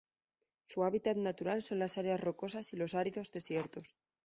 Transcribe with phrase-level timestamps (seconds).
[0.65, 3.95] Su hábitat natural son las áreas rocosas y los áridos desiertos.